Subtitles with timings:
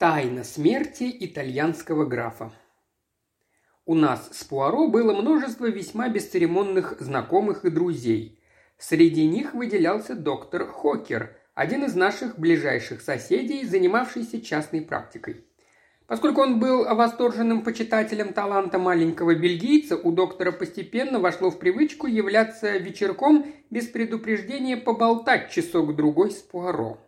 [0.00, 2.50] Тайна смерти итальянского графа.
[3.84, 8.40] У нас с Пуаро было множество весьма бесцеремонных знакомых и друзей.
[8.78, 15.44] Среди них выделялся доктор Хокер, один из наших ближайших соседей, занимавшийся частной практикой.
[16.06, 22.78] Поскольку он был восторженным почитателем таланта маленького бельгийца, у доктора постепенно вошло в привычку являться
[22.78, 26.98] вечерком без предупреждения поболтать часок-другой с Пуаро.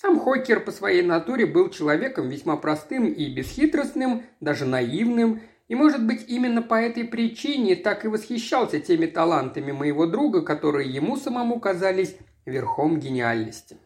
[0.00, 6.06] Сам Хокер по своей натуре был человеком весьма простым и бесхитростным, даже наивным, и, может
[6.06, 11.60] быть, именно по этой причине так и восхищался теми талантами моего друга, которые ему самому
[11.60, 13.76] казались верхом гениальности.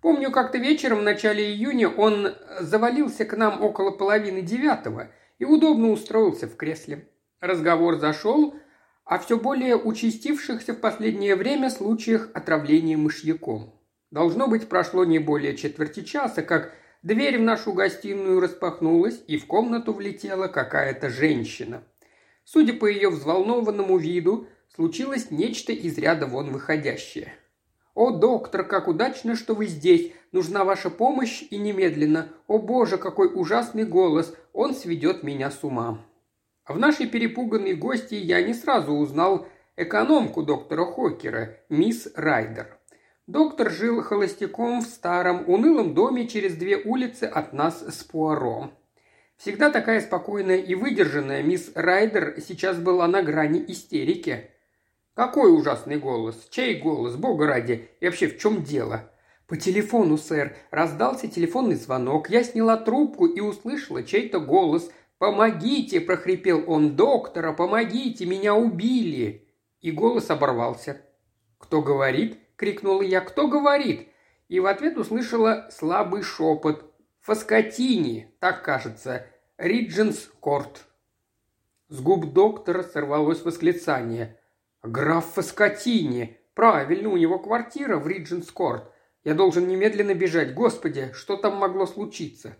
[0.00, 5.08] Помню, как-то вечером в начале июня он завалился к нам около половины девятого
[5.40, 7.08] и удобно устроился в кресле.
[7.40, 8.54] Разговор зашел
[9.04, 13.81] о все более участившихся в последнее время случаях отравления мышьяком.
[14.12, 19.46] Должно быть, прошло не более четверти часа, как дверь в нашу гостиную распахнулась, и в
[19.46, 21.82] комнату влетела какая-то женщина.
[22.44, 24.46] Судя по ее взволнованному виду,
[24.76, 27.32] случилось нечто из ряда вон выходящее.
[27.94, 30.12] «О, доктор, как удачно, что вы здесь!
[30.30, 32.28] Нужна ваша помощь и немедленно!
[32.46, 34.34] О, боже, какой ужасный голос!
[34.52, 36.04] Он сведет меня с ума!»
[36.68, 42.78] В нашей перепуганной гости я не сразу узнал экономку доктора Хокера, мисс Райдер.
[43.28, 48.72] Доктор жил холостяком в старом, унылом доме через две улицы от нас с Пуаро.
[49.36, 54.50] Всегда такая спокойная и выдержанная мисс Райдер сейчас была на грани истерики.
[55.14, 56.48] «Какой ужасный голос!
[56.50, 57.14] Чей голос?
[57.14, 57.88] Бога ради!
[58.00, 59.08] И вообще, в чем дело?»
[59.46, 60.56] «По телефону, сэр.
[60.72, 62.28] Раздался телефонный звонок.
[62.28, 64.90] Я сняла трубку и услышала чей-то голос.
[65.18, 66.96] «Помогите!»– прохрипел он.
[66.96, 68.26] «Доктора, помогите!
[68.26, 69.46] Меня убили!»
[69.80, 71.00] И голос оборвался.
[71.58, 73.20] «Кто говорит?» Крикнула я.
[73.20, 74.08] «Кто говорит?»
[74.48, 76.92] И в ответ услышала слабый шепот.
[77.20, 79.26] «Фаскотини, так кажется.
[79.56, 80.86] Ридженс Корт».
[81.88, 84.38] С губ доктора сорвалось восклицание.
[84.82, 86.38] «Граф Фаскотини!
[86.54, 88.90] Правильно, у него квартира в Ридженс Корт.
[89.24, 90.54] Я должен немедленно бежать.
[90.54, 92.56] Господи, что там могло случиться?»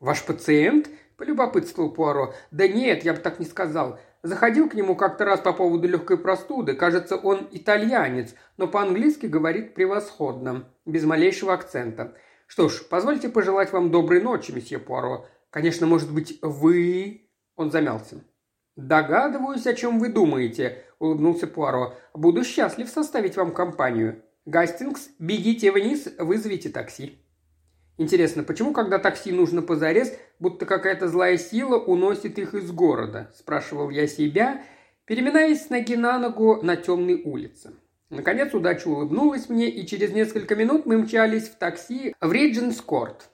[0.00, 2.34] «Ваш пациент?»– полюбопытствовал Пуаро.
[2.50, 3.98] «Да нет, я бы так не сказал.
[4.22, 6.74] Заходил к нему как-то раз по поводу легкой простуды.
[6.74, 12.14] Кажется, он итальянец, но по-английски говорит превосходно, без малейшего акцента.
[12.46, 15.26] Что ж, позвольте пожелать вам доброй ночи, месье Пуаро.
[15.50, 18.24] Конечно, может быть, вы...» Он замялся.
[18.76, 21.94] «Догадываюсь, о чем вы думаете»,– улыбнулся Пуаро.
[22.14, 24.22] «Буду счастлив составить вам компанию.
[24.46, 27.18] Гастингс, бегите вниз, вызовите такси».
[27.98, 33.90] Интересно, почему, когда такси нужно позарез, будто какая-то злая сила уносит их из города?»– спрашивал
[33.90, 34.62] я себя,
[35.04, 37.72] переминаясь с ноги на ногу на темной улице.
[38.08, 43.28] Наконец удача улыбнулась мне, и через несколько минут мы мчались в такси в Ридженс-Корт.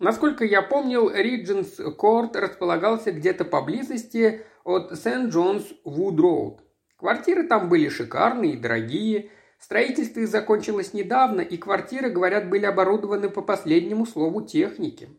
[0.00, 6.58] Насколько я помнил, Ридженс-Корт располагался где-то поблизости от Сент-Джонс-Вуд-Роуд.
[6.96, 13.28] Квартиры там были шикарные и дорогие– Строительство их закончилось недавно, и квартиры, говорят, были оборудованы
[13.28, 15.10] по последнему слову техники.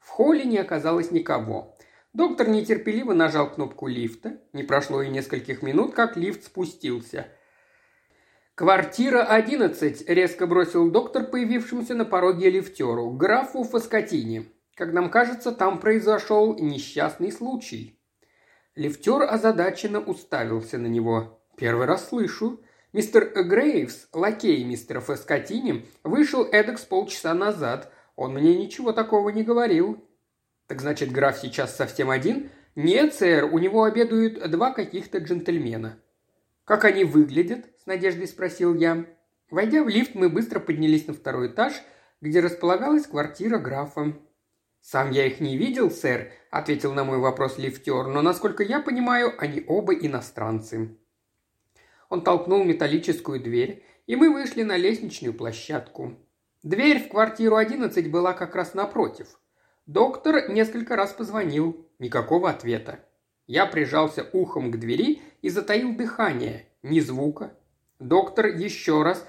[0.00, 1.76] В холле не оказалось никого.
[2.12, 4.40] Доктор нетерпеливо нажал кнопку лифта.
[4.52, 7.28] Не прошло и нескольких минут, как лифт спустился.
[8.56, 14.52] «Квартира 11»,– резко бросил доктор, появившемуся на пороге лифтеру, графу Фаскотини.
[14.74, 18.00] «Как нам кажется, там произошел несчастный случай».
[18.74, 21.40] Лифтер озадаченно уставился на него.
[21.56, 22.60] «Первый раз слышу»,
[22.94, 27.92] Мистер Грейвс, лакей мистера Фаскотини, вышел эдак с полчаса назад.
[28.14, 29.98] Он мне ничего такого не говорил».
[30.68, 35.98] «Так значит, граф сейчас совсем один?» «Нет, сэр, у него обедают два каких-то джентльмена».
[36.64, 39.04] «Как они выглядят?»– с надеждой спросил я.
[39.50, 41.74] Войдя в лифт, мы быстро поднялись на второй этаж,
[42.20, 44.14] где располагалась квартира графа.
[44.80, 49.34] «Сам я их не видел, сэр»,– ответил на мой вопрос лифтер, «но, насколько я понимаю,
[49.36, 50.96] они оба иностранцы».
[52.14, 56.14] Он толкнул металлическую дверь, и мы вышли на лестничную площадку.
[56.62, 59.40] Дверь в квартиру 11 была как раз напротив.
[59.86, 61.88] Доктор несколько раз позвонил.
[61.98, 63.00] Никакого ответа.
[63.48, 66.68] Я прижался ухом к двери и затаил дыхание.
[66.84, 67.52] Ни звука.
[67.98, 69.26] Доктор еще раз,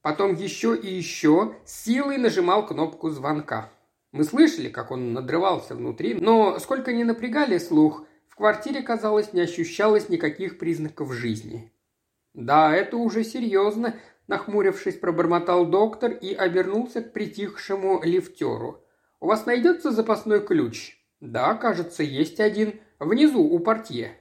[0.00, 3.70] потом еще и еще, силой нажимал кнопку звонка.
[4.10, 9.42] Мы слышали, как он надрывался внутри, но сколько ни напрягали слух, в квартире, казалось, не
[9.42, 11.70] ощущалось никаких признаков жизни.
[12.34, 13.96] «Да, это уже серьезно»,–
[14.26, 18.84] нахмурившись, пробормотал доктор и обернулся к притихшему лифтеру.
[19.20, 22.80] «У вас найдется запасной ключ?» «Да, кажется, есть один.
[22.98, 24.16] Внизу, у портье».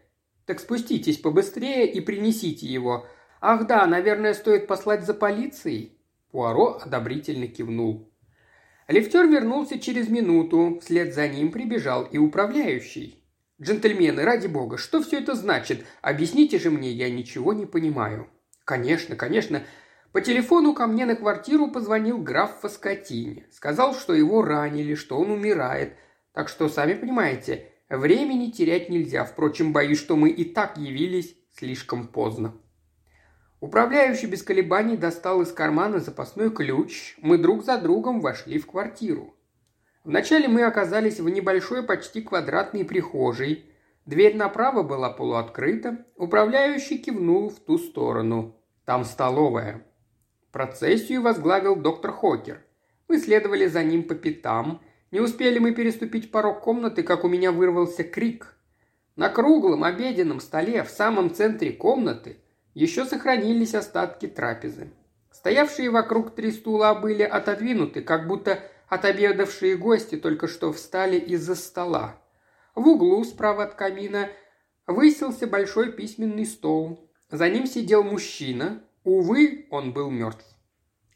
[0.45, 3.05] «Так спуститесь побыстрее и принесите его.
[3.39, 5.97] Ах да, наверное, стоит послать за полицией».
[6.31, 8.11] Пуаро одобрительно кивнул.
[8.87, 13.20] Лифтер вернулся через минуту, вслед за ним прибежал и управляющий.
[13.61, 15.85] «Джентльмены, ради бога, что все это значит?
[16.01, 18.27] Объясните же мне, я ничего не понимаю».
[18.65, 19.63] «Конечно, конечно.
[20.11, 23.45] По телефону ко мне на квартиру позвонил граф Фаскотини.
[23.51, 25.95] Сказал, что его ранили, что он умирает.
[26.33, 29.25] Так что, сами понимаете, времени терять нельзя.
[29.25, 32.55] Впрочем, боюсь, что мы и так явились слишком поздно.
[33.59, 37.15] Управляющий без колебаний достал из кармана запасной ключ.
[37.21, 39.35] Мы друг за другом вошли в квартиру.
[40.03, 43.65] Вначале мы оказались в небольшой, почти квадратной прихожей.
[44.05, 46.05] Дверь направо была полуоткрыта.
[46.15, 48.55] Управляющий кивнул в ту сторону.
[48.85, 49.85] Там столовая.
[50.51, 52.61] Процессию возглавил доктор Хокер.
[53.07, 54.81] Мы следовали за ним по пятам.
[55.11, 58.55] Не успели мы переступить порог комнаты, как у меня вырвался крик.
[59.15, 62.37] На круглом обеденном столе в самом центре комнаты
[62.73, 64.89] еще сохранились остатки трапезы.
[65.31, 68.59] Стоявшие вокруг три стула были отодвинуты, как будто
[68.91, 72.21] отобедавшие гости только что встали из-за стола.
[72.75, 74.29] В углу справа от камина
[74.85, 77.09] высился большой письменный стол.
[77.29, 80.45] За ним сидел мужчина, Увы, он был мертв.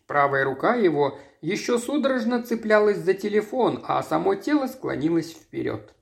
[0.08, 5.94] Правая рука его еще судорожно цеплялась за телефон, а само тело склонилось вперед.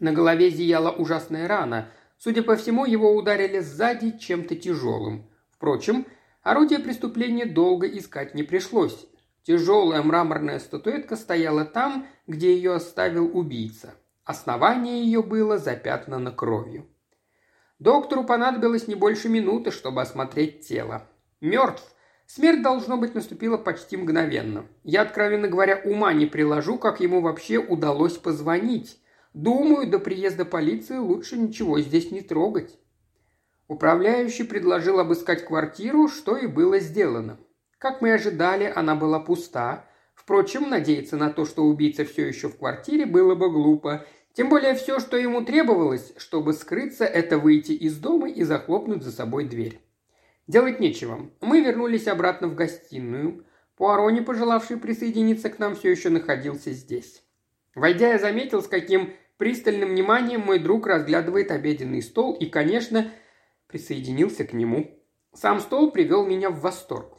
[0.00, 1.90] На голове зияла ужасная рана.
[2.18, 5.30] Судя по всему, его ударили сзади чем-то тяжелым.
[5.50, 6.06] Впрочем,
[6.42, 9.06] орудие преступления долго искать не пришлось.
[9.46, 13.94] Тяжелая мраморная статуэтка стояла там, где ее оставил убийца.
[14.24, 16.88] Основание ее было запятнано кровью.
[17.78, 21.06] Доктору понадобилось не больше минуты, чтобы осмотреть тело.
[21.40, 21.84] Мертв.
[22.26, 24.66] Смерть, должно быть, наступила почти мгновенно.
[24.82, 29.00] Я, откровенно говоря, ума не приложу, как ему вообще удалось позвонить.
[29.32, 32.76] Думаю, до приезда полиции лучше ничего здесь не трогать.
[33.68, 37.38] Управляющий предложил обыскать квартиру, что и было сделано.
[37.78, 39.84] Как мы ожидали, она была пуста.
[40.14, 44.74] Впрочем, надеяться на то, что убийца все еще в квартире, было бы глупо, тем более
[44.74, 49.80] все, что ему требовалось, чтобы скрыться, это выйти из дома и захлопнуть за собой дверь.
[50.46, 51.30] Делать нечего.
[51.40, 53.46] Мы вернулись обратно в гостиную.
[53.76, 57.22] Пуаро, не пожелавший присоединиться к нам, все еще находился здесь.
[57.74, 63.10] Войдя, я заметил, с каким пристальным вниманием мой друг разглядывает обеденный стол и, конечно,
[63.66, 64.98] присоединился к нему.
[65.34, 67.18] Сам стол привел меня в восторг.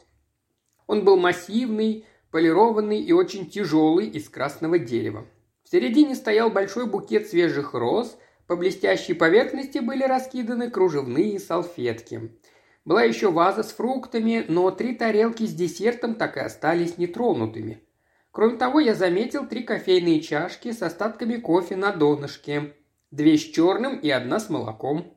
[0.88, 5.26] Он был массивный, полированный и очень тяжелый из красного дерева.
[5.62, 8.18] В середине стоял большой букет свежих роз,
[8.48, 12.32] по блестящей поверхности были раскиданы кружевные салфетки.
[12.86, 17.82] Была еще ваза с фруктами, но три тарелки с десертом так и остались нетронутыми.
[18.30, 22.74] Кроме того, я заметил три кофейные чашки с остатками кофе на донышке.
[23.10, 25.14] Две с черным и одна с молоком.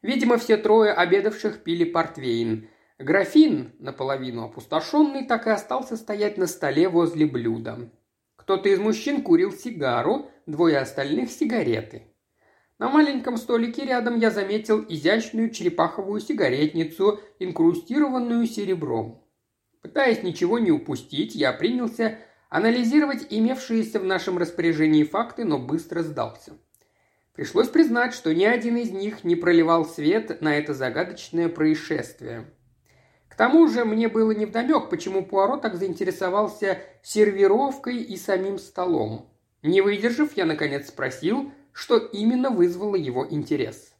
[0.00, 2.70] Видимо, все трое обедавших пили портвейн.
[2.98, 7.90] Графин, наполовину опустошенный, так и остался стоять на столе возле блюда.
[8.34, 12.02] Кто-то из мужчин курил сигару, двое остальных– сигареты.
[12.80, 19.24] На маленьком столике рядом я заметил изящную черепаховую сигаретницу, инкрустированную серебром.
[19.80, 22.18] Пытаясь ничего не упустить, я принялся
[22.50, 26.54] анализировать имевшиеся в нашем распоряжении факты, но быстро сдался.
[27.32, 32.52] Пришлось признать, что ни один из них не проливал свет на это загадочное происшествие–
[33.38, 39.30] тому же мне было невдомек, почему Пуаро так заинтересовался сервировкой и самим столом.
[39.62, 43.94] Не выдержав, я наконец спросил, что именно вызвало его интерес.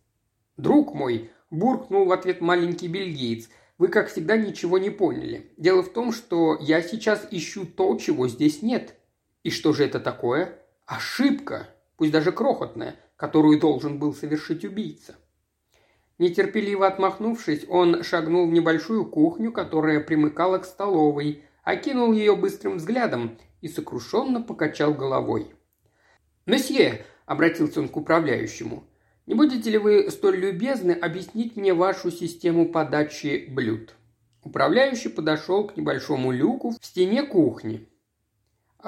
[0.57, 5.53] «Друг мой»,– буркнул в ответ маленький бельгиец,– «вы, как всегда, ничего не поняли.
[5.57, 8.97] Дело в том, что я сейчас ищу то, чего здесь нет.
[9.45, 10.59] И что же это такое?
[10.85, 15.15] Ошибка, пусть даже крохотная, которую должен был совершить убийца».
[16.19, 23.39] Нетерпеливо отмахнувшись, он шагнул в небольшую кухню, которая примыкала к столовой, окинул ее быстрым взглядом
[23.61, 25.53] и сокрушенно покачал головой.
[26.45, 28.85] «Месье!»– обратился он к управляющему.
[29.27, 33.95] «Не будете ли вы столь любезны объяснить мне вашу систему подачи блюд?»
[34.43, 37.87] Управляющий подошел к небольшому люку в стене кухни.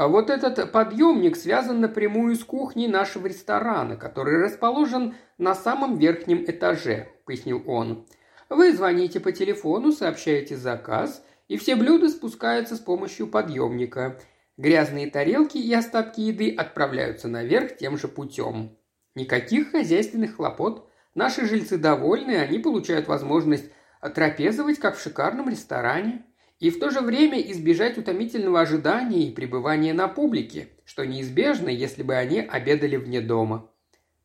[0.00, 6.42] А вот этот подъемник связан напрямую с кухней нашего ресторана, который расположен на самом верхнем
[6.46, 8.06] этаже, пояснил он.
[8.48, 14.18] Вы звоните по телефону, сообщаете заказ, и все блюда спускаются с помощью подъемника.
[14.56, 18.78] Грязные тарелки и остатки еды отправляются наверх тем же путем.
[19.14, 20.88] Никаких хозяйственных хлопот.
[21.14, 23.70] Наши жильцы довольны, они получают возможность
[24.14, 26.24] трапезовать, как в шикарном ресторане
[26.60, 32.02] и в то же время избежать утомительного ожидания и пребывания на публике, что неизбежно, если
[32.02, 33.70] бы они обедали вне дома.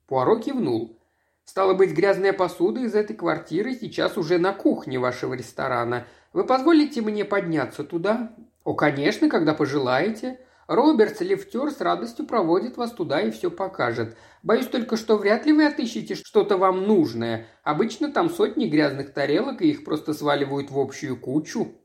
[0.05, 0.99] Пуаро кивнул.
[1.45, 6.07] «Стало быть, грязная посуда из этой квартиры сейчас уже на кухне вашего ресторана.
[6.33, 10.39] Вы позволите мне подняться туда?» «О, конечно, когда пожелаете.
[10.67, 14.17] Робертс, лифтер, с радостью проводит вас туда и все покажет.
[14.41, 17.45] Боюсь только, что вряд ли вы отыщете что-то вам нужное.
[17.63, 21.75] Обычно там сотни грязных тарелок, и их просто сваливают в общую кучу».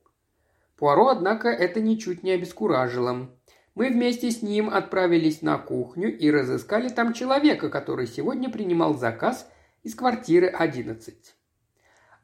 [0.81, 3.29] Пуаро, однако, это ничуть не обескуражило.
[3.75, 9.47] Мы вместе с ним отправились на кухню и разыскали там человека, который сегодня принимал заказ
[9.83, 11.35] из квартиры 11.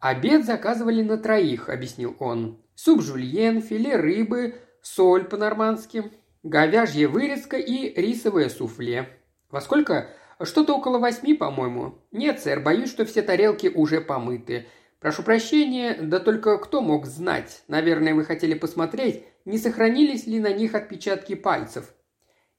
[0.00, 2.58] «Обед заказывали на троих»,— объяснил он.
[2.74, 6.10] «Суп жульен, филе рыбы, соль по-нормански,
[6.42, 9.20] говяжья вырезка и рисовое суфле.
[9.50, 10.08] Во сколько?
[10.42, 11.98] Что-то около восьми, по-моему.
[12.10, 14.66] Нет, сэр, боюсь, что все тарелки уже помыты.
[15.00, 17.62] Прошу прощения, да только кто мог знать?
[17.68, 21.94] Наверное, вы хотели посмотреть, не сохранились ли на них отпечатки пальцев.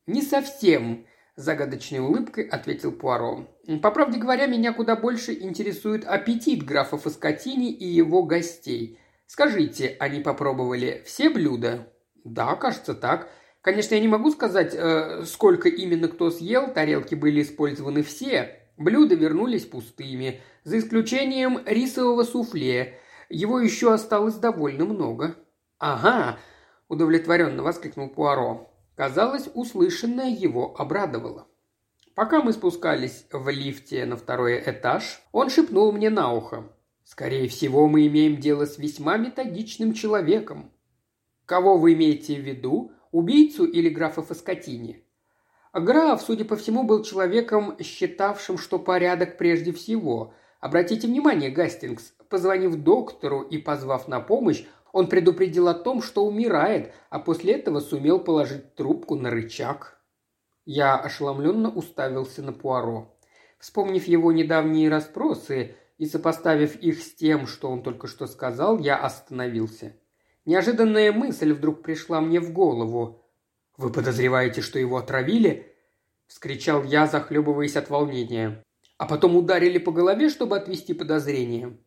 [0.05, 3.47] Не совсем, загадочной улыбкой ответил Пуаро.
[3.81, 8.99] По правде говоря, меня куда больше интересует аппетит графа Фаскотини и его гостей.
[9.25, 11.91] Скажите, они попробовали все блюда?
[12.23, 13.29] Да, кажется так.
[13.61, 18.66] Конечно, я не могу сказать, э, сколько именно кто съел, тарелки были использованы все.
[18.77, 22.99] Блюда вернулись пустыми, за исключением рисового суфле.
[23.27, 25.35] Его еще осталось довольно много.
[25.79, 26.37] «Ага!»–
[26.87, 28.71] удовлетворенно воскликнул Пуаро.
[28.95, 31.47] Казалось, услышанное его обрадовало.
[32.15, 36.71] Пока мы спускались в лифте на второй этаж, он шепнул мне на ухо.
[37.03, 40.71] «Скорее всего, мы имеем дело с весьма методичным человеком».
[41.45, 42.91] «Кого вы имеете в виду?
[43.11, 45.06] Убийцу или графа Фаскотини?»
[45.79, 50.33] Граф, судя по всему, был человеком, считавшим, что порядок прежде всего.
[50.59, 56.93] Обратите внимание, Гастингс, позвонив доктору и позвав на помощь, он предупредил о том, что умирает,
[57.11, 60.01] а после этого сумел положить трубку на рычаг.
[60.65, 63.15] Я ошеломленно уставился на Пуаро.
[63.59, 68.97] Вспомнив его недавние расспросы и сопоставив их с тем, что он только что сказал, я
[68.97, 69.93] остановился.
[70.45, 73.26] Неожиданная мысль вдруг пришла мне в голову.
[73.77, 75.71] «Вы подозреваете, что его отравили?»–
[76.27, 78.63] вскричал я, захлебываясь от волнения.
[78.97, 81.77] «А потом ударили по голове, чтобы отвести подозрение».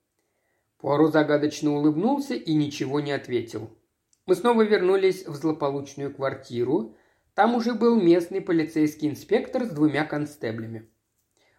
[0.79, 3.71] Пуаро загадочно улыбнулся и ничего не ответил.
[4.25, 6.97] Мы снова вернулись в злополучную квартиру.
[7.35, 10.89] Там уже был местный полицейский инспектор с двумя констеблями.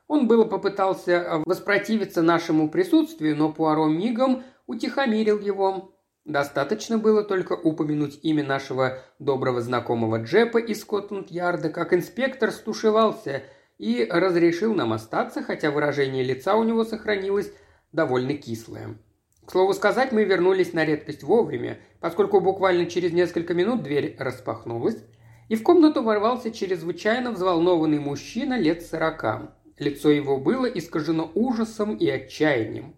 [0.07, 5.93] Он было попытался воспротивиться нашему присутствию, но Пуаро мигом утихомирил его.
[6.25, 13.43] Достаточно было только упомянуть имя нашего доброго знакомого Джепа из Скотланд-Ярда, как инспектор стушевался
[13.79, 17.51] и разрешил нам остаться, хотя выражение лица у него сохранилось
[17.91, 18.97] довольно кислое.
[19.45, 25.03] К слову сказать, мы вернулись на редкость вовремя, поскольку буквально через несколько минут дверь распахнулась,
[25.49, 29.55] и в комнату ворвался чрезвычайно взволнованный мужчина лет сорока.
[29.79, 32.95] Лицо его было искажено ужасом и отчаянием.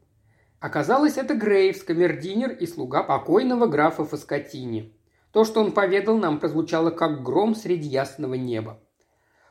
[0.63, 4.93] Оказалось, это Грейвс, камердинер и слуга покойного графа Фаскотини.
[5.33, 8.79] То, что он поведал нам, прозвучало как гром среди ясного неба.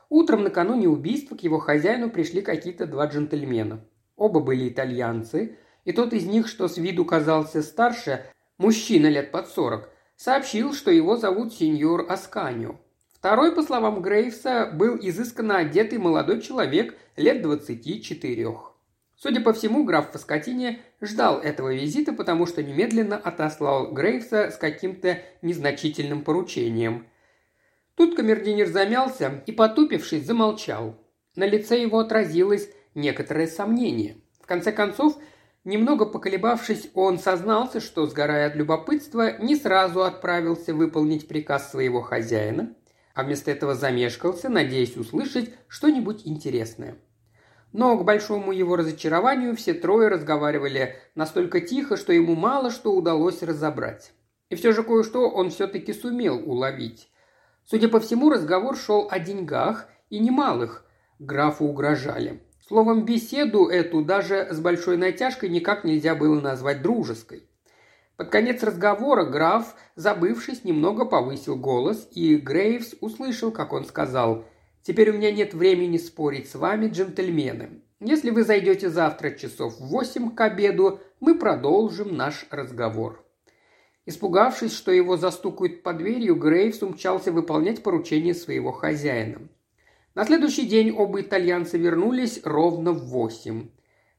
[0.09, 3.85] Утром накануне убийства к его хозяину пришли какие-то два джентльмена.
[4.15, 8.25] Оба были итальянцы, и тот из них, что с виду казался старше,
[8.57, 12.79] мужчина лет под сорок, сообщил, что его зовут сеньор Асканио.
[13.13, 18.72] Второй, по словам Грейвса, был изысканно одетый молодой человек лет двадцати четырех.
[19.23, 25.17] Судя по всему, граф Фаскотини ждал этого визита, потому что немедленно отослал Грейвса с каким-то
[25.41, 27.07] незначительным поручением.
[27.95, 30.99] Тут камердинер замялся и, потупившись, замолчал.
[31.37, 34.17] На лице его отразилось некоторое сомнение.
[34.41, 35.17] В конце концов,
[35.63, 42.75] немного поколебавшись, он сознался, что, сгорая от любопытства, не сразу отправился выполнить приказ своего хозяина,
[43.13, 46.97] а вместо этого замешкался, надеясь услышать что-нибудь интересное–
[47.73, 53.41] но к большому его разочарованию все трое разговаривали настолько тихо, что ему мало что удалось
[53.41, 54.13] разобрать.
[54.49, 57.09] И все же кое-что он все-таки сумел уловить.
[57.65, 60.85] Судя по всему, разговор шел о деньгах и немалых.
[61.17, 62.41] Графу угрожали.
[62.67, 67.47] Словом, беседу эту даже с большой натяжкой никак нельзя было назвать дружеской.
[68.15, 74.45] Под конец разговора граф, забывшись, немного повысил голос, и Грейвс услышал, как он сказал
[74.83, 77.81] Теперь у меня нет времени спорить с вами, джентльмены.
[77.99, 83.25] Если вы зайдете завтра часов в восемь к обеду, мы продолжим наш разговор».
[84.05, 89.47] Испугавшись, что его застукают под дверью, Грейвс умчался выполнять поручение своего хозяина.
[90.13, 93.69] На следующий день оба итальянца вернулись ровно в восемь.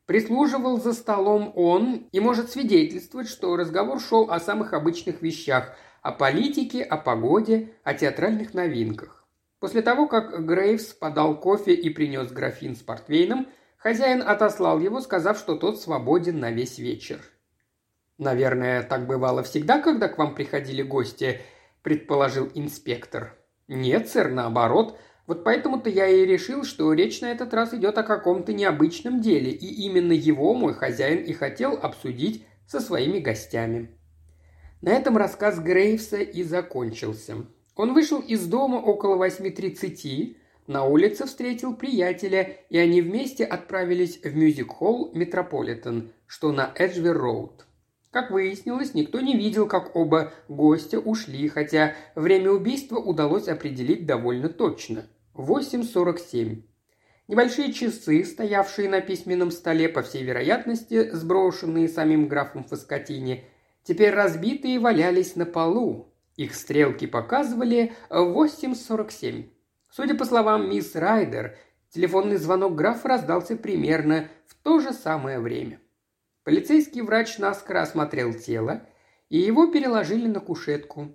[0.06, 6.12] Прислуживал за столом он и может свидетельствовать, что разговор шел о самых обычных вещах– о
[6.12, 9.23] политике, о погоде, о театральных новинках.
[9.60, 15.38] После того, как Грейвс подал кофе и принес графин с портвейном, хозяин отослал его, сказав,
[15.38, 17.20] что тот свободен на весь вечер.
[18.18, 21.40] «Наверное, так бывало всегда, когда к вам приходили гости»,–
[21.82, 23.36] предположил инспектор.
[23.68, 24.98] Нет, сэр, наоборот.
[25.26, 29.50] Вот поэтому-то я и решил, что речь на этот раз идет о каком-то необычном деле,
[29.50, 33.98] и именно его мой хозяин и хотел обсудить со своими гостями.
[34.82, 37.46] На этом рассказ Грейвса и закончился.
[37.76, 44.34] Он вышел из дома около 8.30, на улице встретил приятеля, и они вместе отправились в
[44.34, 47.64] мюзик-холл «Метрополитен», что на Эджвер-Роуд.
[48.10, 54.48] Как выяснилось, никто не видел, как оба гостя ушли, хотя время убийства удалось определить довольно
[54.48, 56.62] точно– 8.47.
[57.26, 63.44] Небольшие часы, стоявшие на письменном столе, по всей вероятности, сброшенные самим графом Фаскотини,
[63.82, 66.13] теперь разбитые валялись на полу.
[66.36, 69.50] Их стрелки показывали 8.47.
[69.90, 71.56] Судя по словам мисс Райдер,
[71.90, 75.80] телефонный звонок графа раздался примерно в то же самое время.
[76.42, 78.86] Полицейский врач наскоро осмотрел тело,
[79.28, 81.14] и его переложили на кушетку.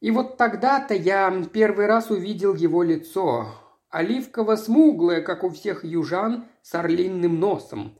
[0.00, 3.54] И вот тогда-то я первый раз увидел его лицо,
[3.90, 7.98] оливково-смуглое, как у всех южан, с орлинным носом.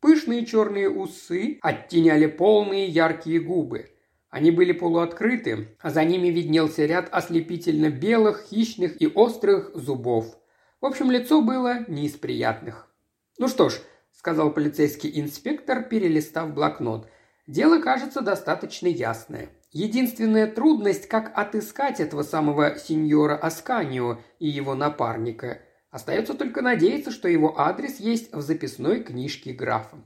[0.00, 3.93] Пышные черные усы оттеняли полные яркие губы.
[4.34, 10.36] Они были полуоткрыты, а за ними виднелся ряд ослепительно белых, хищных и острых зубов.
[10.80, 12.92] В общем, лицо было не из приятных.
[13.38, 17.08] «Ну что ж»,– сказал полицейский инспектор, перелистав блокнот,–
[17.46, 19.50] «дело кажется достаточно ясное.
[19.70, 25.60] Единственная трудность, как отыскать этого самого сеньора Асканио и его напарника.
[25.92, 29.96] Остается только надеяться, что его адрес есть в записной книжке графа».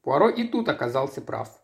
[0.00, 1.60] Пуаро и тут оказался прав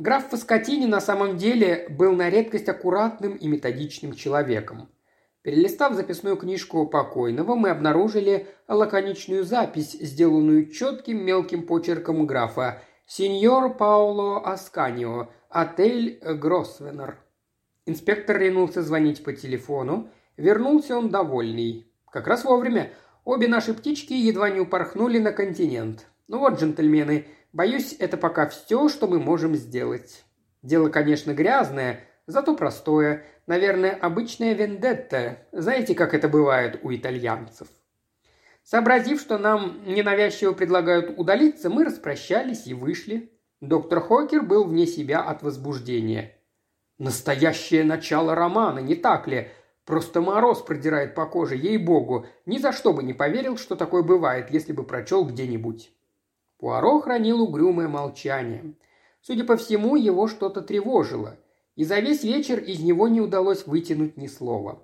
[0.00, 4.88] Граф Фаскотини на самом деле был на редкость аккуратным и методичным человеком.
[5.42, 14.40] Перелистав записную книжку покойного, мы обнаружили лаконичную запись, сделанную четким мелким почерком графа «Сеньор Пауло
[14.40, 17.18] Асканио, отель Гросвеннер».
[17.84, 20.08] Инспектор ринулся звонить по телефону.
[20.38, 21.92] Вернулся он довольный.
[22.10, 22.90] Как раз вовремя.
[23.26, 26.06] Обе наши птички едва не упорхнули на континент.
[26.26, 30.24] Ну вот, джентльмены, Боюсь, это пока все, что мы можем сделать.
[30.62, 33.24] Дело, конечно, грязное, зато простое.
[33.46, 35.38] Наверное, обычная вендетта.
[35.50, 37.66] Знаете, как это бывает у итальянцев.
[38.62, 43.32] Сообразив, что нам ненавязчиво предлагают удалиться, мы распрощались и вышли.
[43.60, 46.36] Доктор Хокер был вне себя от возбуждения.
[46.98, 49.48] Настоящее начало романа, не так ли?
[49.84, 52.26] Просто мороз продирает по коже, ей-богу.
[52.46, 55.90] Ни за что бы не поверил, что такое бывает, если бы прочел где-нибудь.
[56.60, 58.74] Пуаро хранил угрюмое молчание.
[59.22, 61.38] Судя по всему, его что-то тревожило,
[61.74, 64.82] и за весь вечер из него не удалось вытянуть ни слова.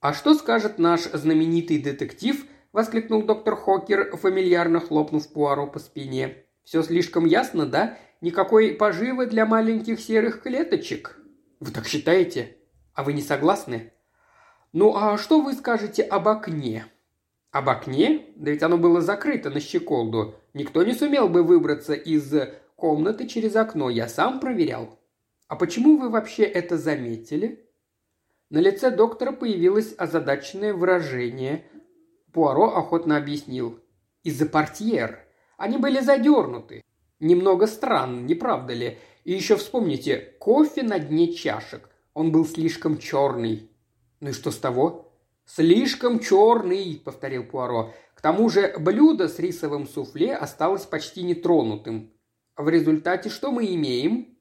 [0.00, 6.44] «А что скажет наш знаменитый детектив?»– воскликнул доктор Хокер, фамильярно хлопнув Пуаро по спине.
[6.62, 7.98] «Все слишком ясно, да?
[8.20, 11.18] Никакой поживы для маленьких серых клеточек?»
[11.58, 12.56] «Вы так считаете?
[12.94, 13.92] А вы не согласны?»
[14.72, 16.86] «Ну а что вы скажете об окне?»
[17.50, 18.26] Об окне?
[18.36, 20.36] Да ведь оно было закрыто на щеколду.
[20.54, 22.32] Никто не сумел бы выбраться из
[22.76, 23.90] комнаты через окно.
[23.90, 24.98] Я сам проверял.
[25.48, 27.68] А почему вы вообще это заметили?
[28.50, 31.64] На лице доктора появилось озадаченное выражение.
[32.32, 33.80] Пуаро охотно объяснил.
[34.22, 35.24] Из-за портьер.
[35.56, 36.84] Они были задернуты.
[37.18, 38.98] Немного странно, не правда ли?
[39.24, 41.90] И еще вспомните, кофе на дне чашек.
[42.14, 43.70] Он был слишком черный.
[44.20, 45.09] Ну и что с того?
[45.52, 47.92] «Слишком черный»,— повторил Пуаро.
[48.14, 52.12] «К тому же блюдо с рисовым суфле осталось почти нетронутым.
[52.56, 54.38] В результате что мы имеем?»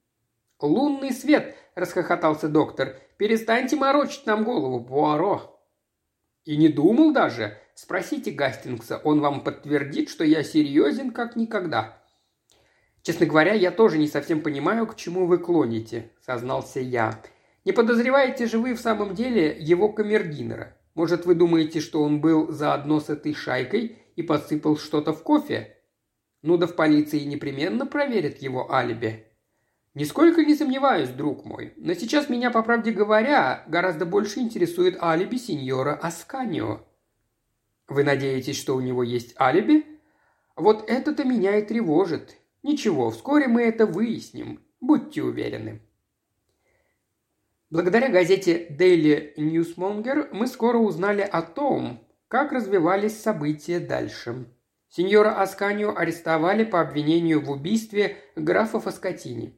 [0.62, 3.00] «Лунный свет»,— расхохотался доктор.
[3.18, 5.60] «Перестаньте морочить нам голову, Пуаро».
[6.46, 7.58] «И не думал даже.
[7.74, 11.98] Спросите Гастингса, он вам подтвердит, что я серьезен как никогда».
[13.02, 17.20] «Честно говоря, я тоже не совсем понимаю, к чему вы клоните»,— сознался я.
[17.66, 20.76] «Не подозреваете же вы в самом деле его камердинера?
[21.00, 25.78] Может, вы думаете, что он был заодно с этой шайкой и подсыпал что-то в кофе?
[26.42, 29.26] Ну да в полиции непременно проверят его алиби.
[29.94, 35.38] Нисколько не сомневаюсь, друг мой, но сейчас меня, по правде говоря, гораздо больше интересует алиби
[35.38, 36.82] сеньора Асканио.
[37.88, 39.86] Вы надеетесь, что у него есть алиби?
[40.58, 42.36] Вот это-то меня и тревожит.
[42.62, 45.80] Ничего, вскоре мы это выясним, будьте уверены.
[47.72, 54.48] Благодаря газете Daily Newsmonger мы скоро узнали о том, как развивались события дальше.
[54.90, 59.56] Сеньора Асканию арестовали по обвинению в убийстве графа Фаскотини.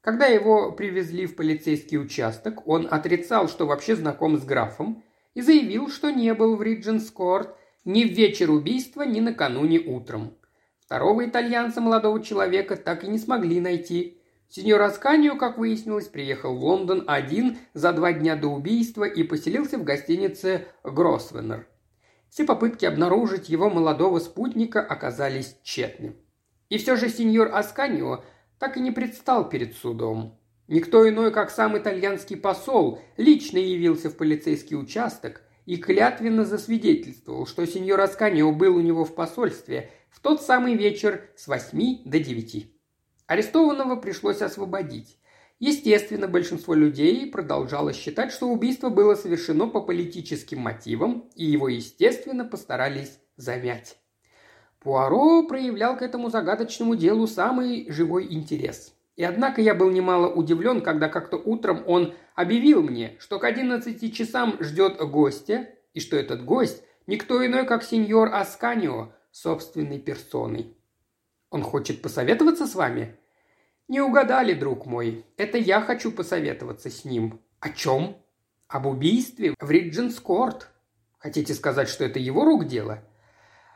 [0.00, 5.90] Когда его привезли в полицейский участок, он отрицал, что вообще знаком с графом, и заявил,
[5.90, 10.38] что не был в Ридженскорт ни в вечер убийства, ни накануне утром.
[10.80, 14.21] Второго итальянца молодого человека так и не смогли найти.
[14.54, 19.78] Сеньор Асканио, как выяснилось, приехал в Лондон один за два дня до убийства и поселился
[19.78, 21.66] в гостинице «Гросвеннер».
[22.28, 26.16] Все попытки обнаружить его молодого спутника оказались тщетны.
[26.68, 28.24] И все же сеньор Асканио
[28.58, 30.38] так и не предстал перед судом.
[30.68, 37.66] Никто иной, как сам итальянский посол, лично явился в полицейский участок и клятвенно засвидетельствовал, что
[37.66, 42.71] сеньор Асканио был у него в посольстве в тот самый вечер с восьми до девяти.
[43.32, 45.18] Арестованного пришлось освободить.
[45.58, 52.44] Естественно, большинство людей продолжало считать, что убийство было совершено по политическим мотивам, и его, естественно,
[52.44, 53.96] постарались замять.
[54.80, 58.92] Пуаро проявлял к этому загадочному делу самый живой интерес.
[59.16, 64.14] И однако я был немало удивлен, когда как-то утром он объявил мне, что к 11
[64.14, 70.76] часам ждет гостя, и что этот гость– никто иной, как сеньор Асканио, собственной персоной.
[71.48, 73.16] Он хочет посоветоваться с вами?
[73.92, 75.26] «Не угадали, друг мой.
[75.36, 77.42] Это я хочу посоветоваться с ним».
[77.60, 78.16] «О чем?»
[78.66, 80.70] «Об убийстве в Ридженскорт».
[81.18, 83.04] «Хотите сказать, что это его рук дело?»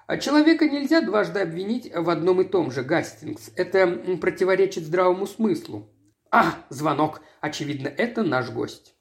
[0.07, 3.51] А человека нельзя дважды обвинить в одном и том же, Гастингс.
[3.57, 3.87] Это
[4.19, 5.87] противоречит здравому смыслу.
[6.31, 7.21] А, звонок.
[7.43, 8.95] Очевидно, это наш гость.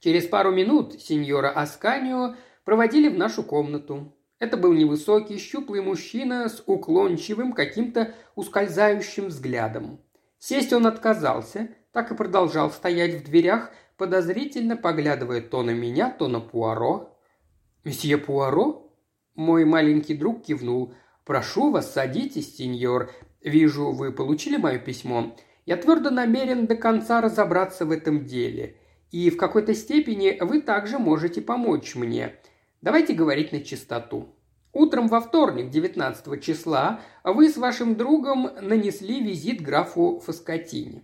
[0.00, 2.34] Через пару минут сеньора Асканио
[2.64, 4.12] проводили в нашу комнату.
[4.40, 10.00] Это был невысокий, щуплый мужчина с уклончивым, каким-то ускользающим взглядом.
[10.48, 16.28] Сесть он отказался, так и продолжал стоять в дверях, подозрительно поглядывая то на меня, то
[16.28, 17.18] на Пуаро.
[17.82, 18.96] «Месье Пуаро?»
[19.34, 20.94] Мой маленький друг кивнул.
[21.24, 23.10] «Прошу вас, садитесь, сеньор.
[23.42, 25.34] Вижу, вы получили мое письмо.
[25.64, 28.76] Я твердо намерен до конца разобраться в этом деле.
[29.10, 32.36] И в какой-то степени вы также можете помочь мне.
[32.82, 34.35] Давайте говорить на чистоту.
[34.78, 41.02] Утром во вторник, 19 числа, вы с вашим другом нанесли визит графу Фаскотини.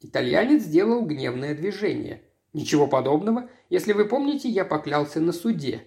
[0.00, 2.22] Итальянец сделал гневное движение.
[2.52, 3.48] Ничего подобного.
[3.70, 5.84] Если вы помните, я поклялся на суде.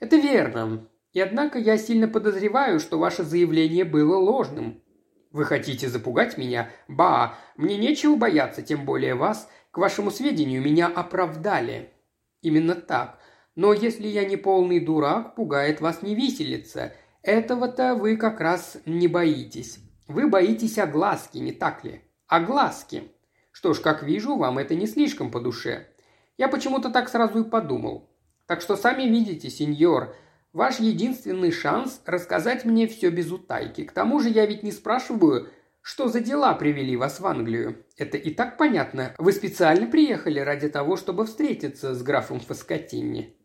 [0.00, 0.88] Это верно.
[1.12, 4.82] И однако я сильно подозреваю, что ваше заявление было ложным.
[5.30, 6.68] Вы хотите запугать меня?
[6.88, 9.48] Ба, мне нечего бояться, тем более вас.
[9.70, 11.92] К вашему сведению, меня оправдали.
[12.42, 13.20] Именно так.
[13.56, 16.92] Но если я не полный дурак, пугает вас не виселица.
[17.22, 19.78] Этого-то вы как раз не боитесь.
[20.06, 22.02] Вы боитесь огласки, не так ли?
[22.28, 23.10] Огласки.
[23.50, 25.88] Что ж, как вижу, вам это не слишком по душе.
[26.36, 28.10] Я почему-то так сразу и подумал.
[28.46, 30.14] Так что сами видите, сеньор,
[30.52, 33.84] ваш единственный шанс рассказать мне все без утайки.
[33.84, 35.48] К тому же я ведь не спрашиваю,
[35.80, 37.84] что за дела привели вас в Англию.
[37.96, 39.14] Это и так понятно.
[39.16, 43.35] Вы специально приехали ради того, чтобы встретиться с графом Фаскотини.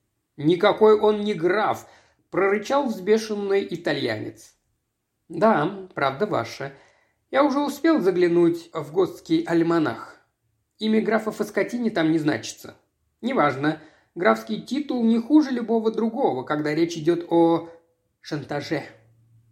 [0.43, 1.87] «Никакой он не граф!»–
[2.31, 4.55] прорычал взбешенный итальянец.
[5.29, 6.73] «Да, правда ваша.
[7.29, 10.17] Я уже успел заглянуть в готский альманах.
[10.79, 12.75] Имя графа Фаскотини там не значится.
[13.21, 13.79] Неважно.
[14.15, 17.69] Графский титул не хуже любого другого, когда речь идет о
[18.19, 18.83] шантаже.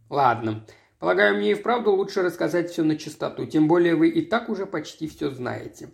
[0.10, 0.66] Ладно.
[0.98, 4.66] Полагаю, мне и вправду лучше рассказать все на чистоту, тем более вы и так уже
[4.66, 5.94] почти все знаете.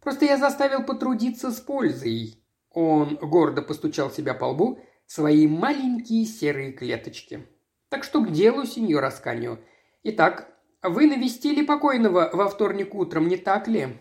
[0.00, 2.39] Просто я заставил потрудиться с пользой.
[2.72, 7.46] Он гордо постучал себя по лбу свои маленькие серые клеточки.
[7.88, 9.58] Так что к делу, сеньор Асканио.
[10.04, 10.48] Итак,
[10.82, 13.98] вы навестили покойного во вторник утром, не так ли?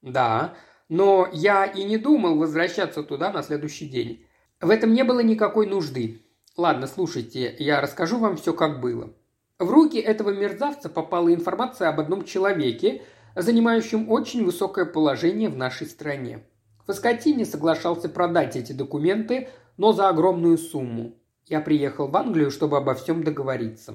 [0.00, 0.56] Да,
[0.88, 4.26] но я и не думал возвращаться туда на следующий день.
[4.60, 6.22] В этом не было никакой нужды.
[6.56, 9.12] Ладно, слушайте, я расскажу вам все, как было.
[9.58, 13.02] В руки этого мерзавца попала информация об одном человеке,
[13.36, 16.44] занимающем очень высокое положение в нашей стране.
[16.88, 21.18] Фаскотини соглашался продать эти документы, но за огромную сумму.
[21.44, 23.92] Я приехал в Англию, чтобы обо всем договориться.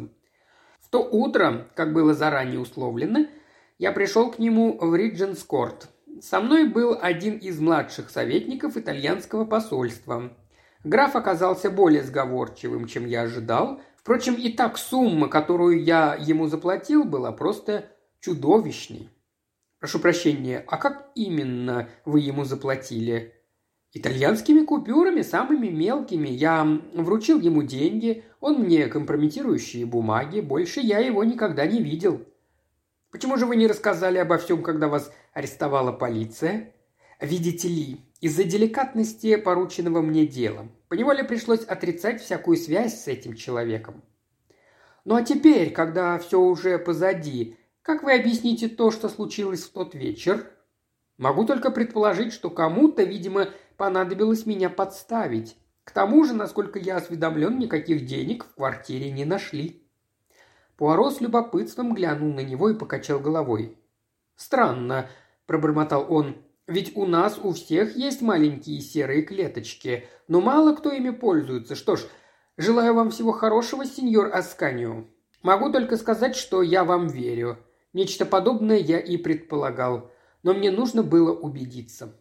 [0.79, 3.25] В то утро, как было заранее условлено,
[3.79, 5.89] я пришел к нему в Ридженскорт.
[6.21, 10.31] Со мной был один из младших советников итальянского посольства.
[10.83, 13.81] Граф оказался более сговорчивым, чем я ожидал.
[13.97, 19.09] Впрочем, и так сумма, которую я ему заплатил, была просто чудовищной.
[19.83, 23.33] Прошу прощения, а как именно вы ему заплатили?
[23.91, 26.29] Итальянскими купюрами, самыми мелкими.
[26.29, 30.39] Я вручил ему деньги, он мне компрометирующие бумаги.
[30.39, 32.21] Больше я его никогда не видел.
[33.11, 36.73] Почему же вы не рассказали обо всем, когда вас арестовала полиция?
[37.19, 40.69] Видите ли, из-за деликатности порученного мне дела.
[40.87, 44.01] Поневоле пришлось отрицать всякую связь с этим человеком.
[45.03, 49.93] Ну а теперь, когда все уже позади, как вы объясните то, что случилось в тот
[49.93, 50.49] вечер?
[51.17, 55.57] Могу только предположить, что кому-то, видимо, понадобилось меня подставить.
[55.83, 59.85] К тому же, насколько я осведомлен, никаких денег в квартире не нашли.
[60.77, 63.77] Пуаро с любопытством глянул на него и покачал головой.
[64.37, 65.09] «Странно»,–
[65.45, 66.37] пробормотал он.
[66.67, 71.75] «Ведь у нас у всех есть маленькие серые клеточки, но мало кто ими пользуется.
[71.75, 72.05] Что ж,
[72.55, 75.05] желаю вам всего хорошего, сеньор Асканио.
[75.41, 77.57] Могу только сказать, что я вам верю.
[77.93, 82.19] Нечто подобное я и предполагал, но мне нужно было убедиться».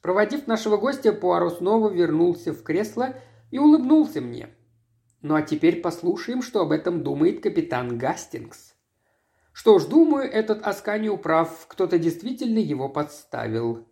[0.00, 3.16] Проводив нашего гостя, Пуаро снова вернулся в кресло
[3.50, 4.50] и улыбнулся мне.
[5.22, 8.74] Ну а теперь послушаем, что об этом думает капитан Гастингс.
[9.54, 13.88] Что ж, думаю, этот Асканио прав, кто-то действительно его подставил.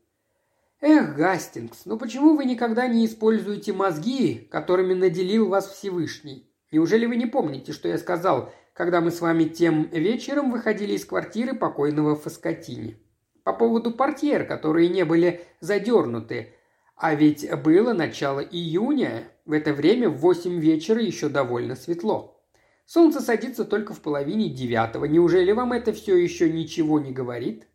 [0.83, 6.53] Эх, Гастингс, ну почему вы никогда не используете мозги, которыми наделил вас Всевышний?
[6.71, 11.05] Неужели вы не помните, что я сказал, когда мы с вами тем вечером выходили из
[11.05, 12.97] квартиры покойного Фаскотини?
[13.45, 16.55] По поводу портьер, которые не были задернуты.
[16.97, 22.41] А ведь было начало июня, в это время в восемь вечера еще довольно светло.
[22.87, 25.07] Солнце садится только в половине девятого.
[25.07, 27.67] Неужели вам это все еще ничего не говорит?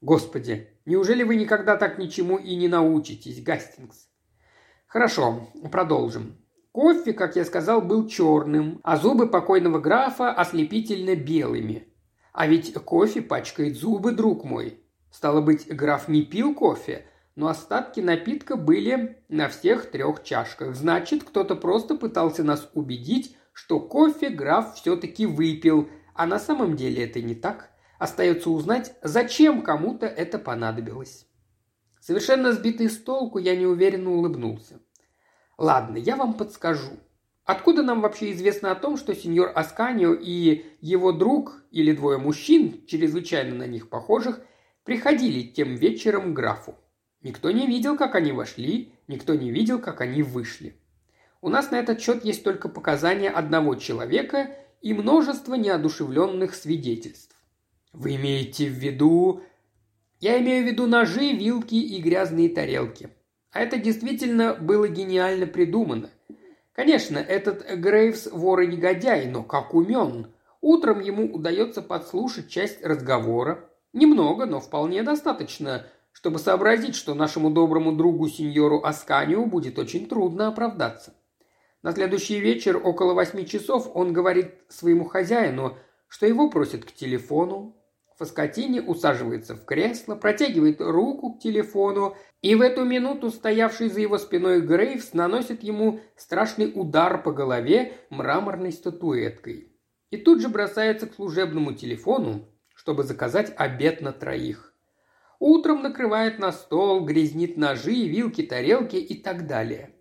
[0.00, 4.08] Господи, неужели вы никогда так ничему и не научитесь, Гастингс?
[4.86, 6.39] Хорошо, продолжим.
[6.72, 11.88] Кофе, как я сказал, был черным, а зубы покойного графа ослепительно белыми.
[12.32, 14.80] А ведь кофе пачкает зубы, друг мой.
[15.10, 20.76] Стало быть, граф не пил кофе, но остатки напитка были на всех трех чашках.
[20.76, 27.04] Значит, кто-то просто пытался нас убедить, что кофе граф все-таки выпил, а на самом деле
[27.04, 27.70] это не так.
[27.98, 31.26] Остается узнать, зачем кому-то это понадобилось.
[32.00, 34.78] Совершенно сбитый с толку, я неуверенно улыбнулся.
[35.60, 36.92] Ладно, я вам подскажу.
[37.44, 42.86] Откуда нам вообще известно о том, что сеньор Асканио и его друг или двое мужчин,
[42.86, 44.40] чрезвычайно на них похожих,
[44.84, 46.76] приходили тем вечером к графу?
[47.20, 50.76] Никто не видел, как они вошли, никто не видел, как они вышли.
[51.42, 57.36] У нас на этот счет есть только показания одного человека и множество неодушевленных свидетельств.
[57.92, 59.42] Вы имеете в виду...
[60.20, 63.10] Я имею в виду ножи, вилки и грязные тарелки.
[63.52, 66.10] А это действительно было гениально придумано.
[66.72, 70.28] Конечно, этот Грейвс вор и негодяй, но как умен.
[70.60, 73.68] Утром ему удается подслушать часть разговора.
[73.92, 80.48] Немного, но вполне достаточно, чтобы сообразить, что нашему доброму другу сеньору Асканиу будет очень трудно
[80.48, 81.14] оправдаться.
[81.82, 85.76] На следующий вечер около восьми часов он говорит своему хозяину,
[86.08, 87.74] что его просят к телефону,
[88.20, 94.18] Фаскотини усаживается в кресло, протягивает руку к телефону, и в эту минуту стоявший за его
[94.18, 99.72] спиной Грейвс наносит ему страшный удар по голове мраморной статуэткой.
[100.10, 104.74] И тут же бросается к служебному телефону, чтобы заказать обед на троих.
[105.38, 109.94] Утром накрывает на стол, грязнит ножи, вилки, тарелки и так далее.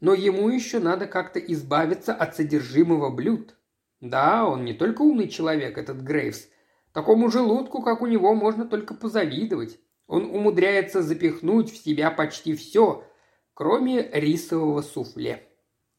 [0.00, 3.56] Но ему еще надо как-то избавиться от содержимого блюд.
[4.02, 6.48] Да, он не только умный человек, этот Грейвс,
[6.92, 9.78] Такому желудку, как у него, можно только позавидовать.
[10.06, 13.04] Он умудряется запихнуть в себя почти все,
[13.54, 15.48] кроме рисового суфле.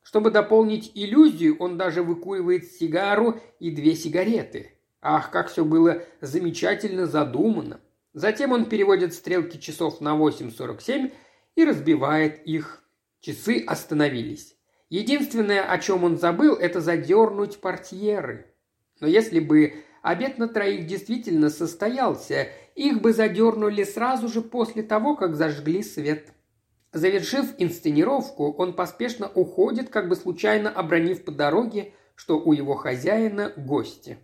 [0.03, 4.77] Чтобы дополнить иллюзию, он даже выкуривает сигару и две сигареты.
[5.01, 7.79] Ах, как все было замечательно задумано.
[8.13, 11.11] Затем он переводит стрелки часов на 8.47
[11.55, 12.83] и разбивает их.
[13.19, 14.55] Часы остановились.
[14.89, 18.53] Единственное, о чем он забыл, это задернуть портьеры.
[18.99, 25.15] Но если бы Обед на троих действительно состоялся, их бы задернули сразу же после того,
[25.15, 26.33] как зажгли свет.
[26.91, 33.53] Завершив инсценировку, он поспешно уходит, как бы случайно обронив по дороге, что у его хозяина
[33.55, 34.17] гости.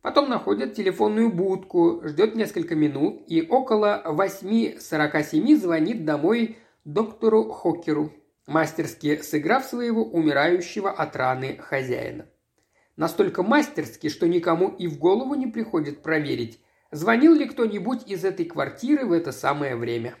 [0.00, 6.56] Потом находит телефонную будку, ждет несколько минут и около 8.47 звонит домой
[6.86, 8.14] доктору Хокеру,
[8.46, 12.26] мастерски сыграв своего умирающего от раны хозяина.
[12.96, 18.46] Настолько мастерски, что никому и в голову не приходит проверить, звонил ли кто-нибудь из этой
[18.46, 20.16] квартиры в это самое время.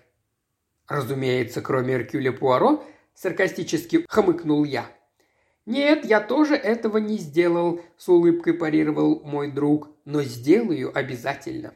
[0.86, 2.84] Разумеется, кроме Эркюля Пуаро,
[3.14, 4.86] саркастически хмыкнул я.
[5.64, 11.74] «Нет, я тоже этого не сделал»,– с улыбкой парировал мой друг,– «но сделаю обязательно.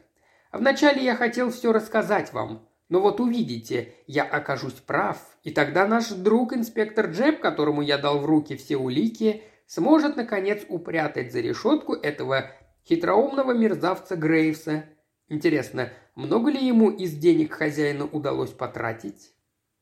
[0.53, 6.09] Вначале я хотел все рассказать вам, но вот увидите, я окажусь прав, и тогда наш
[6.09, 11.93] друг инспектор Джеб, которому я дал в руки все улики, сможет, наконец, упрятать за решетку
[11.93, 12.51] этого
[12.85, 14.83] хитроумного мерзавца Грейвса.
[15.29, 19.33] Интересно, много ли ему из денег хозяина удалось потратить?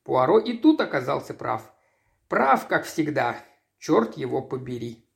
[0.04, 1.72] Пуаро и тут оказался прав.
[2.28, 3.36] Прав, как всегда.
[3.78, 5.09] Черт его побери.